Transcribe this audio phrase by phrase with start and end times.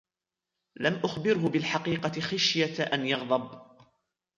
[0.75, 3.61] لم أخبره بالحقيقة خشية أن يغضب.